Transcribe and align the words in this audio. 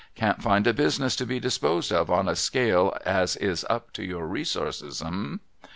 Can't 0.15 0.41
find 0.41 0.65
a 0.65 0.73
business 0.73 1.15
to 1.17 1.27
be 1.27 1.39
disposed 1.39 1.91
of 1.93 2.09
on 2.09 2.27
a 2.27 2.35
scale 2.35 2.97
as 3.05 3.35
is 3.35 3.63
up 3.69 3.91
to 3.93 4.03
your 4.03 4.25
resources, 4.27 4.99
humph 4.99 5.41